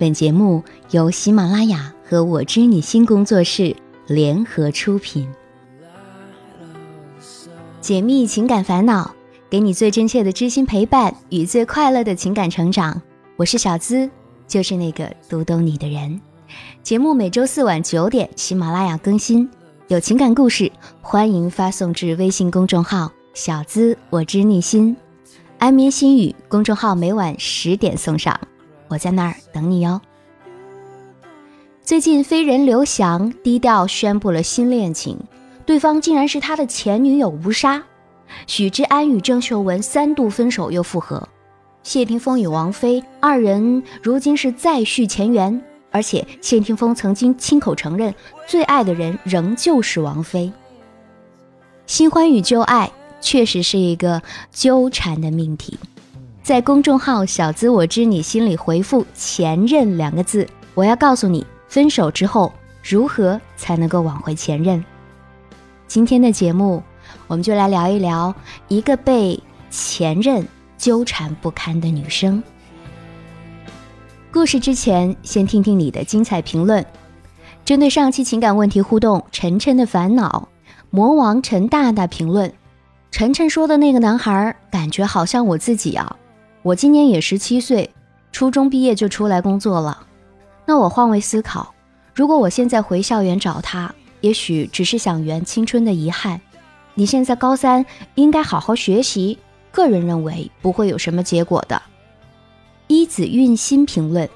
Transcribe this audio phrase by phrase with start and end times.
[0.00, 5.28] 本节目由喜马拉雅和我知你心工作室联合出品，
[7.82, 9.14] 解密情感烦恼，
[9.50, 13.02] 给你最真切的知心陪伴与最快乐的情感成长。
[13.36, 14.08] 我是小资，
[14.48, 16.18] 就是那个读懂你的人。
[16.82, 19.46] 节目每周四晚九点喜马拉雅更新，
[19.88, 20.72] 有情感故事
[21.02, 24.96] 欢迎发送至微信公众号“小资我知你心”，
[25.60, 28.40] 安眠心语公众号每晚十点送上。
[28.90, 30.00] 我在那儿等你哟。
[31.82, 35.16] 最近飞人刘翔低调宣布了新恋情，
[35.64, 37.82] 对方竟然是他的前女友吴莎。
[38.46, 41.28] 许志安与郑秀文三度分手又复合，
[41.82, 48.14] 谢霆锋与王菲二人如今是再续前缘，而且谢霆锋曾经亲口承认
[48.46, 50.52] 最爱的人仍旧是王菲。
[51.86, 55.76] 新欢与旧爱确实是一个纠缠的命题。
[56.50, 64.84] 在公众号“小资我知你心里”回复“前任”两个字，我要告诉你分手之后如何才能够挽回前任。
[65.86, 66.82] 今天的节目，
[67.28, 68.34] 我们就来聊一聊
[68.66, 70.44] 一个被前任
[70.76, 72.42] 纠缠不堪的女生。
[74.32, 76.84] 故事之前，先听听你的精彩评论。
[77.64, 80.48] 针对上期情感问题互动，晨晨的烦恼，
[80.90, 82.52] 魔王陈大大评论：
[83.12, 86.16] 晨晨说的那个男孩，感觉好像我自己啊。
[86.62, 87.90] 我今年也十七岁，
[88.32, 90.06] 初中毕业就出来工作了。
[90.66, 91.74] 那我换位思考，
[92.14, 96.40] 如果我现在回校园找他，也许只是想圆青春的遗憾。
[96.94, 99.38] 你现在高三，应该好好学习。
[99.72, 101.80] 个人认为不会有什么结果的。
[102.88, 104.28] 一子运心评论：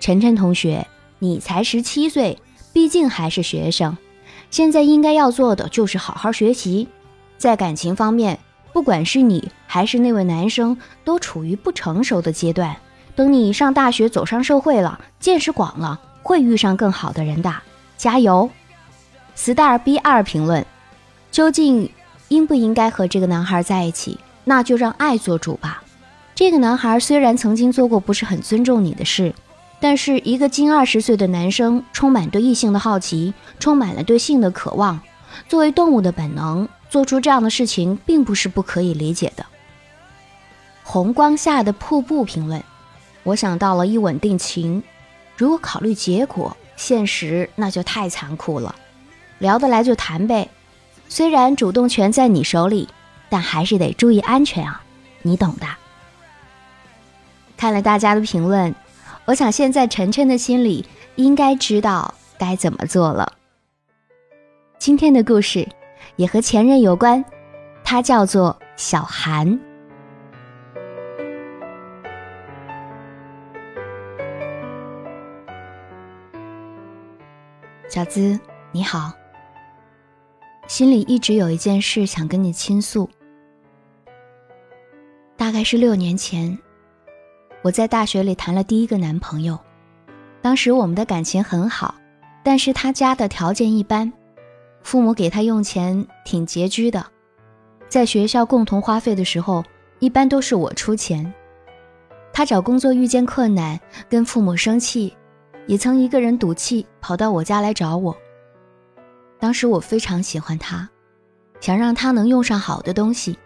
[0.00, 0.84] 晨晨同学，
[1.20, 2.36] 你才十七岁，
[2.72, 3.96] 毕竟还是学生，
[4.50, 6.88] 现在应该要做的就是好好学习，
[7.38, 8.40] 在感情方面。
[8.72, 12.74] 不管是你还是那位男生，都处于不成熟的阶段。
[13.14, 17.54] 等你上大学、走上社会了，见识广了，会遇上更好的人的。
[17.98, 18.48] 加油
[19.36, 20.64] ！star b 二评论：
[21.30, 21.90] 究竟
[22.28, 24.18] 应不应该和这个男孩在一起？
[24.44, 25.82] 那就让爱做主吧。
[26.34, 29.34] 这个男孩虽然曾经做过不是很尊重你的事，
[29.78, 34.98] 但是一个近二十岁的男生，充满对异性的好奇，充满了对性的渴望。
[35.48, 36.66] 作为动物的本能。
[36.92, 39.46] 做出这样的事情并不是不可以理解的。
[40.82, 42.62] 红光下的瀑布评论，
[43.22, 44.82] 我想到了一吻定情。
[45.34, 48.74] 如果考虑结果，现实那就太残酷了。
[49.38, 50.50] 聊得来就谈呗，
[51.08, 52.86] 虽然主动权在你手里，
[53.30, 54.82] 但还是得注意安全啊，
[55.22, 55.66] 你懂的。
[57.56, 58.74] 看了大家的评论，
[59.24, 60.84] 我想现在晨晨的心里
[61.16, 63.32] 应该知道该怎么做了。
[64.78, 65.66] 今天的故事。
[66.16, 67.24] 也和前任有关，
[67.82, 69.58] 他叫做小韩。
[77.88, 78.38] 小资，
[78.70, 79.12] 你好，
[80.66, 83.08] 心里一直有一件事想跟你倾诉。
[85.36, 86.56] 大概是六年前，
[87.60, 89.58] 我在大学里谈了第一个男朋友，
[90.40, 91.94] 当时我们的感情很好，
[92.42, 94.10] 但是他家的条件一般。
[94.82, 97.04] 父母给他用钱挺拮据的，
[97.88, 99.64] 在学校共同花费的时候，
[99.98, 101.32] 一般都是我出钱。
[102.32, 103.78] 他找工作遇见困难，
[104.08, 105.16] 跟父母生气，
[105.66, 108.16] 也曾一个人赌气跑到我家来找我。
[109.38, 110.88] 当时我非常喜欢他，
[111.60, 113.38] 想让他能用上好的东西，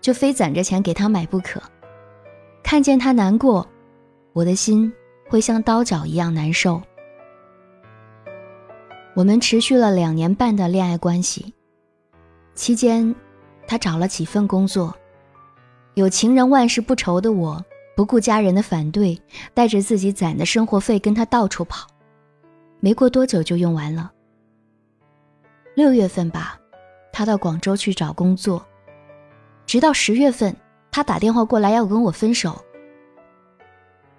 [0.00, 1.60] 就非攒着钱给他买不可。
[2.62, 3.66] 看见他难过，
[4.32, 4.92] 我的心
[5.28, 6.80] 会像刀绞一样难受。
[9.14, 11.52] 我们持续了两年半的恋爱关系，
[12.54, 13.14] 期间，
[13.66, 14.94] 他找了几份工作。
[15.94, 17.62] 有情人万事不愁的我，
[17.96, 19.20] 不顾家人的反对，
[19.52, 21.88] 带着自己攒的生活费跟他到处跑。
[22.78, 24.12] 没过多久就用完了。
[25.74, 26.58] 六月份吧，
[27.12, 28.64] 他到广州去找工作，
[29.66, 30.56] 直到十月份，
[30.92, 32.64] 他打电话过来要跟我分手。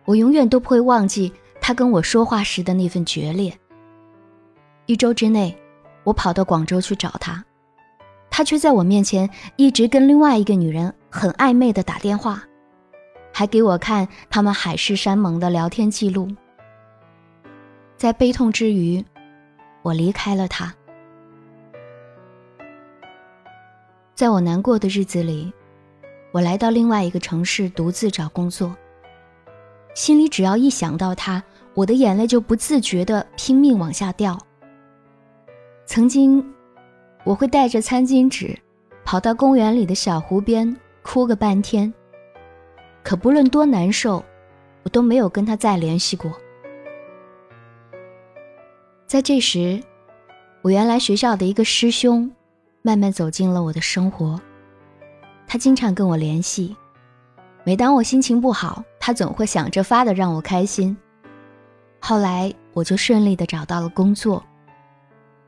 [0.03, 1.31] 我永远都不会忘记
[1.62, 3.58] 他跟我说话时的那份决裂。
[4.91, 5.58] 一周之内，
[6.03, 7.41] 我跑到广州去找他，
[8.29, 12.43] 他却在我面前一直跟另外一个女人很暧昧的打电话，
[13.32, 16.28] 还给我看他们海誓山盟的聊天记录。
[17.96, 19.02] 在悲痛之余，
[19.82, 20.76] 我离开了他。
[24.14, 25.53] 在我难过的日子里，
[26.34, 28.76] 我来到另外一个城市独自找工作。
[29.96, 31.41] 心里只要一想到他，
[31.76, 34.37] 我的眼泪就不自觉的拼命往下掉。
[35.93, 36.41] 曾经，
[37.26, 38.58] 我会带着餐巾纸，
[39.03, 41.93] 跑到公园里的小湖边哭个半天。
[43.03, 44.23] 可不论多难受，
[44.84, 46.32] 我都没有跟他再联系过。
[49.05, 49.84] 在这时，
[50.61, 52.32] 我原来学校的一个师兄，
[52.82, 54.40] 慢慢走进了我的生活。
[55.46, 56.73] 他经常跟我联系，
[57.66, 60.96] 每当我心情不好，他总会想着法的让我开心。
[61.99, 64.41] 后来我就顺利的找到了工作，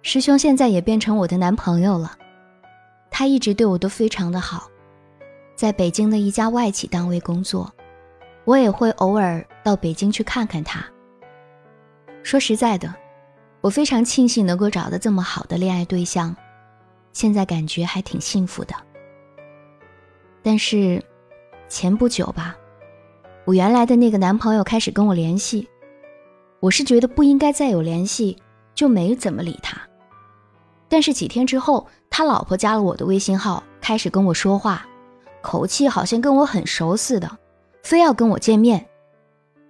[0.04, 2.16] 师兄现在也变成我的男朋友了。
[3.10, 4.70] 他一直对我都非常的好，
[5.56, 7.72] 在北京的一家外企单位工作，
[8.46, 10.86] 我也会偶尔到北京去看看他。
[12.22, 12.94] 说实在的。
[13.62, 16.36] 我非常庆幸能够找到这么好的恋爱对象，
[17.14, 18.76] 现在感觉还挺幸福的。
[20.42, 21.02] 但是，
[21.70, 22.58] 前不久吧，
[23.46, 25.66] 我原来的那个男朋友开始跟我联系，
[26.60, 28.38] 我是觉得不应该再有联系，
[28.76, 29.80] 就没怎么理他。
[30.94, 34.86] 但是几天之后，他老婆加了我的微信号，开始跟我说话，
[35.42, 37.28] 口气好像跟我很熟似的，
[37.81, 38.88] 非要跟我见面。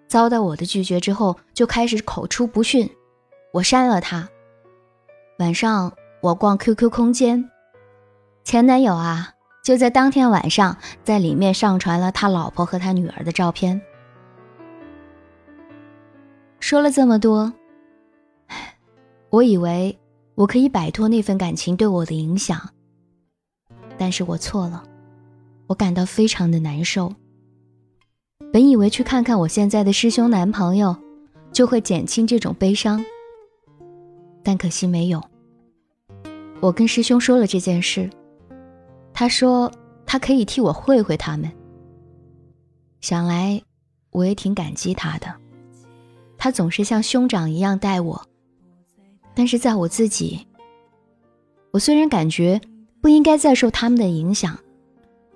[0.05, 2.89] 遭到我的拒绝之后，就开始口出不逊。
[3.53, 4.27] 我删了他。
[5.39, 7.49] 晚上我逛 QQ 空间，
[8.43, 9.31] 前男友啊
[9.63, 13.81] 就在当天晚上在里面上传了他老婆和他女儿的照片。
[16.59, 17.53] 说了这么多，
[19.29, 19.97] 我以为
[20.35, 22.59] 我可以摆脱那份感情对我的影响，
[23.97, 24.83] 但是我错了，
[25.67, 27.13] 我感到非常的难受。
[28.51, 30.95] 本以为去看看我现在的师兄男朋友，
[31.51, 33.03] 就会减轻这种悲伤。
[34.43, 35.23] 但可惜没有。
[36.59, 38.09] 我跟师兄说了这件事，
[39.13, 39.71] 他说
[40.05, 41.51] 他可以替我会会他们。
[43.01, 43.61] 想来
[44.11, 45.33] 我也挺感激他的，
[46.37, 48.25] 他总是像兄长一样待我。
[49.35, 50.45] 但是在我自己，
[51.71, 52.61] 我虽然感觉
[53.01, 54.59] 不应该再受他们的影响，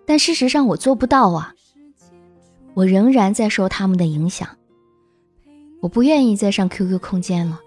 [0.05, 1.53] 但事实上我做不到啊。
[2.73, 4.47] 我仍然在受他们的影响，
[5.81, 7.59] 我不愿意再上 QQ 空间了。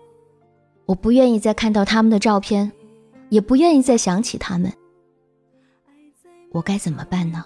[0.87, 2.71] 我不愿意再看到他们的照片，
[3.29, 4.73] 也不愿意再想起他们。
[6.53, 7.44] 我该怎么办呢？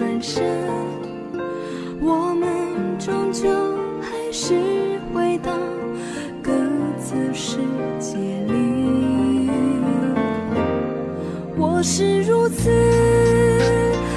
[0.00, 0.42] 转身，
[2.00, 2.48] 我们
[2.98, 3.50] 终究
[4.00, 4.54] 还是
[5.12, 5.52] 回到
[6.42, 6.50] 各
[6.98, 7.58] 自世
[7.98, 8.16] 界
[8.46, 9.50] 里。
[11.54, 12.70] 我是如此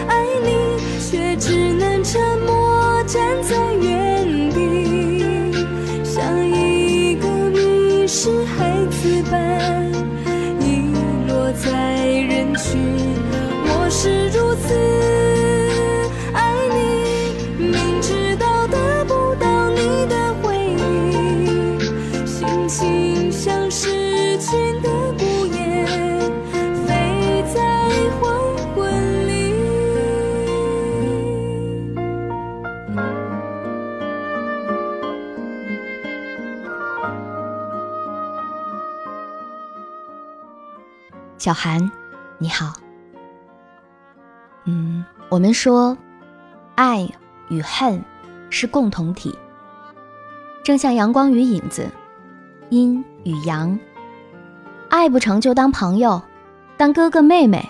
[0.07, 0.55] 爱你，
[1.01, 5.51] 却只能沉默站在原地，
[6.01, 9.91] 像一个迷失孩子般
[10.61, 10.93] 遗
[11.27, 12.02] 落在
[41.43, 41.91] 小韩，
[42.37, 42.71] 你好。
[44.63, 45.97] 嗯，我们说，
[46.75, 47.05] 爱
[47.49, 48.01] 与恨
[48.49, 49.37] 是共同体，
[50.63, 51.85] 正像阳光与影子，
[52.69, 53.77] 阴与阳。
[54.89, 56.21] 爱不成就当朋友，
[56.77, 57.67] 当哥哥妹妹，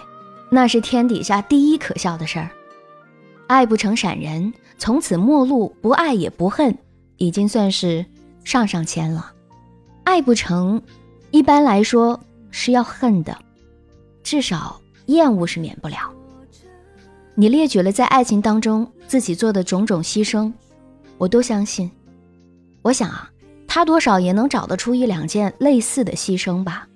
[0.51, 2.51] 那是天底下第一可笑的事儿。
[3.48, 6.77] 爱不成闪人，从此陌路，不爱也不恨，
[7.18, 8.06] 已经算是
[8.44, 9.32] 上上签了。
[10.03, 10.80] 爱不成，
[11.32, 12.20] 一般来说
[12.51, 13.36] 是要恨的。
[14.24, 15.98] 至少厌恶是免不了。
[17.36, 20.51] 你列举了在爱情当中自己做的种种牺牲，
[21.18, 21.89] 我都相信。
[22.82, 23.30] 我想啊，
[23.68, 26.88] 他多少也能找得出一两件类似的牺牲吧。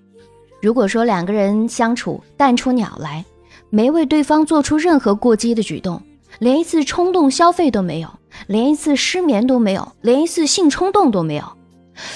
[0.61, 3.25] 如果说两个人相处淡出鸟来，
[3.69, 6.01] 没为对方做出任何过激的举动，
[6.39, 8.09] 连一次冲动消费都没有，
[8.47, 11.56] 连一次失眠都没有，连一次性冲动都没有。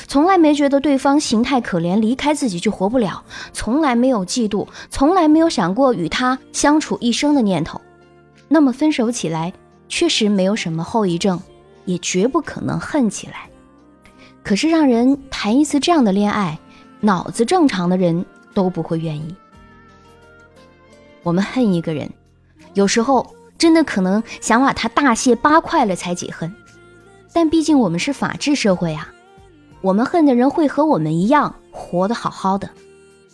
[0.08, 3.24] 从来没觉得对方形态可怜，离开自己就活不了。
[3.54, 7.80] 从来没有嫉妒，从来没有想过与他相处一生的念头。
[8.48, 9.54] 那么分手起来
[9.88, 11.40] 确实没有什么后遗症，
[11.86, 13.50] 也绝不可能恨起来。
[14.44, 16.60] 可是让人谈一次这样的恋爱，
[17.00, 19.36] 脑子正常的人都不会愿意。
[21.24, 22.10] 我们恨一个人，
[22.74, 26.54] 有时候真的可能想把他大卸八块了才解恨。
[27.34, 29.11] 但毕竟我们是法治社会啊。
[29.82, 32.70] 我们恨的人会和我们一样活得好好的，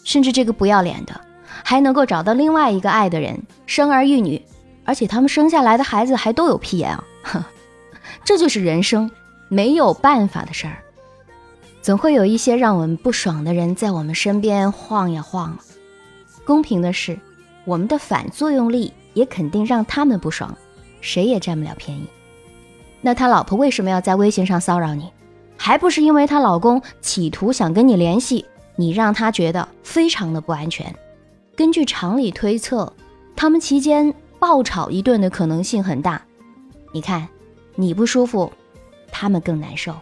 [0.04, 1.20] 甚至这个不要脸的
[1.64, 4.42] 还能够找到另外一个爱的人，生儿育女，
[4.86, 7.04] 而且他们生下来的孩子还都有屁眼啊！
[7.24, 7.44] 哼，
[8.24, 9.12] 这就是人生，
[9.50, 10.78] 没有办法的事儿。
[11.82, 15.58] 总会有一些让我们不爽的人在我们身边晃呀晃，
[16.46, 17.20] 公平的是，
[17.66, 20.56] 我们的反作用力也肯定让他们不爽，
[21.02, 22.08] 谁也占不了便宜。
[23.02, 25.10] 那他老婆为什么要在微信上骚扰你？
[25.58, 28.46] 还不是因为她老公企图想跟你联系，
[28.76, 30.94] 你让她觉得非常的不安全。
[31.56, 32.94] 根据常理推测，
[33.36, 36.22] 他们期间爆吵一顿的可能性很大。
[36.94, 37.28] 你看，
[37.76, 38.52] 你不舒服，
[39.12, 39.94] 他们更难受。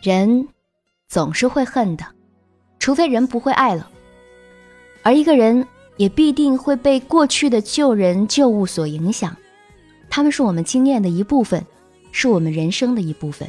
[0.00, 0.48] 人
[1.08, 2.04] 总是会恨的，
[2.78, 3.88] 除非人不会爱了。
[5.02, 9.36] 而一个人也必定会被过去的旧人旧物所影响，
[10.08, 11.64] 他们是我们经验的一部分，
[12.10, 13.46] 是我们人生的一部分。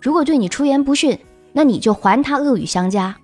[0.00, 1.18] 如果对你出言不逊，
[1.52, 3.16] 那你就还他恶语相加。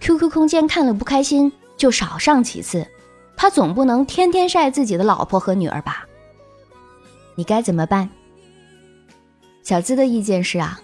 [0.00, 1.52] QQ 空间看了不开心。
[1.78, 2.84] 就少上几次，
[3.36, 6.04] 他总不能天天晒自己的老婆和女儿吧？
[7.36, 8.10] 你该怎么办？
[9.62, 10.80] 小资的意见是啊，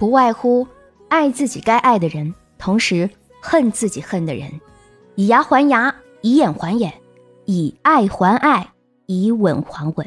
[0.00, 0.66] 不外乎
[1.06, 3.08] 爱自己该爱的人，同时
[3.40, 4.50] 恨自己恨的人，
[5.14, 6.92] 以牙还牙，以眼还眼，
[7.44, 8.72] 以爱还爱，
[9.06, 10.04] 以吻还吻。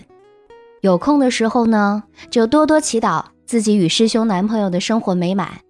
[0.82, 5.62] 有空的时候呢，就多多祈祷自己与师兄男朋友的生活美满，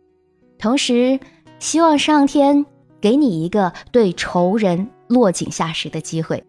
[0.57, 1.17] 同时
[1.59, 2.65] 希望上天。
[2.99, 6.43] 给你一个对仇人落井下石的机会。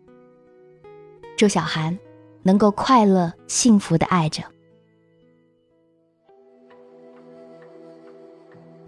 [1.37, 1.97] 祝小涵
[2.43, 4.43] 能够快乐幸福的爱着。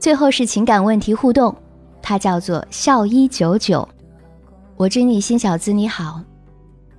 [0.01, 1.55] 最后是情感问题互动，
[2.03, 3.89] 它叫做笑一九九。
[4.77, 6.21] 我知你心小子你好，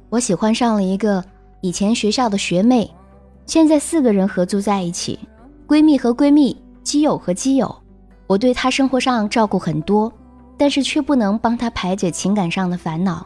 [0.07, 1.21] 我喜欢上了一个
[1.59, 2.89] 以前学校的学妹，
[3.45, 5.19] 现在四个人合租在一起，
[5.67, 7.73] 闺蜜和闺蜜，基友和基友，
[8.27, 10.11] 我对她生活上照顾很多。
[10.55, 13.25] 但是却不能帮她排解情感上的烦恼，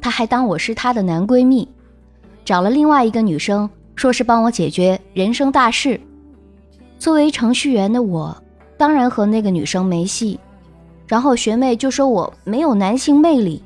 [0.00, 1.68] 她还当我是她的男闺蜜，
[2.44, 6.00] 找了另外一个女生，说是帮我解决人生大事。
[6.98, 8.34] 作为程序员的我，
[8.78, 10.40] 当然和那个女生没戏。
[11.06, 13.62] 然后学妹就说我没有男性魅力，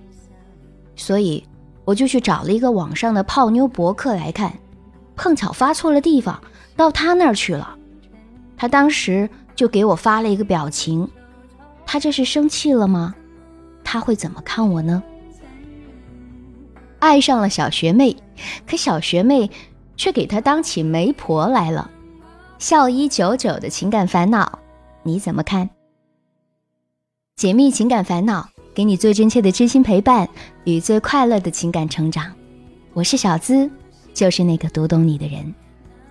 [0.96, 1.42] 所以
[1.84, 4.52] 我就去找了一个网上的泡妞博客来看，
[5.16, 6.38] 碰巧发错了地方，
[6.76, 7.76] 到他那儿去了。
[8.62, 11.09] 他当时就给我发了一个表情。
[11.85, 13.12] 他这是生气了吗？
[13.83, 15.02] 他会怎么看我呢？
[17.00, 18.16] 爱上了小学妹，
[18.64, 19.50] 可小学妹
[19.97, 21.90] 却给他当起媒婆来了。
[22.61, 24.61] 笑一九九的情感烦恼，
[25.02, 25.69] 你怎么看？
[27.35, 30.28] 解密情感烦恼，给你最真切的知心陪伴
[30.62, 32.33] 与最快乐的情感成长。
[32.92, 33.69] 我是小资，
[34.14, 35.52] 就是那个读懂你的人。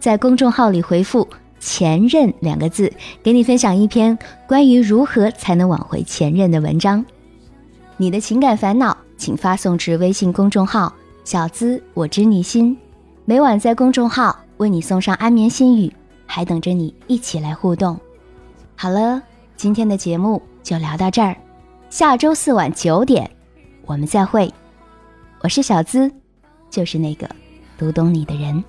[0.01, 1.25] 在公众号里回复。
[1.61, 2.91] 前任两个字，
[3.23, 7.05] 给你分享一篇关于如何才能挽回前任的文章。
[7.95, 10.91] 你的情感烦恼，请发送至微信公众号
[11.23, 12.75] “小资我知你心”，
[13.23, 15.93] 每晚在公众号为你送上安眠心语，
[16.25, 17.97] 还等着你一起来互动。
[18.75, 19.21] 好了，
[19.55, 21.37] 今天的节目就聊到这儿，
[21.91, 23.29] 下周四晚九点
[23.85, 24.51] 我们再会。
[25.41, 26.11] 我是小资，
[26.71, 27.29] 就是那个
[27.77, 28.63] 读懂你的人。